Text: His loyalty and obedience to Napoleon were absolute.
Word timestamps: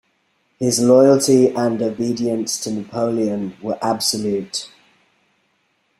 His 0.57 0.79
loyalty 0.79 1.49
and 1.49 1.79
obedience 1.79 2.59
to 2.61 2.71
Napoleon 2.71 3.55
were 3.61 3.77
absolute. 3.83 4.67